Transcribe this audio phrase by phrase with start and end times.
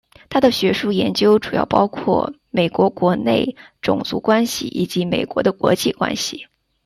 [0.29, 6.47] 他的学术研究主要包括美国国内种族关系以及美国的国际关系。